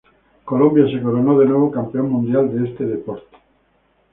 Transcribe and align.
Colombia 0.45 0.87
se 0.87 0.99
coronó 0.99 1.37
de 1.37 1.45
nuevo 1.45 1.69
campeón 1.69 2.09
mundial 2.09 2.51
de 2.63 2.69
este 2.71 2.87
deporte. 2.87 3.37